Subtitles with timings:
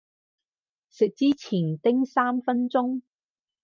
[0.89, 3.03] 食之前叮三分鐘